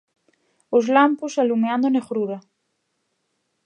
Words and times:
Os 0.77 0.85
lampos 0.95 1.33
alumeando 1.43 1.85
a 1.87 1.93
negrura. 1.97 2.37